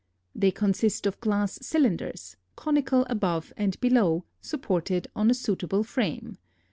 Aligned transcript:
They 0.33 0.49
consist 0.49 1.05
of 1.05 1.19
glass 1.21 1.59
cylinders, 1.61 2.35
conical 2.55 3.05
above 3.07 3.53
and 3.55 3.79
below, 3.79 4.23
supported 4.41 5.07
on 5.15 5.29
a 5.29 5.35
suitable 5.35 5.83
frame. 5.83 6.39